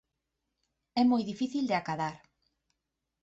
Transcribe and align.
É 1.01 1.03
moi 1.11 1.23
difícil 1.31 1.63
de 1.67 1.75
acadar. 1.81 2.15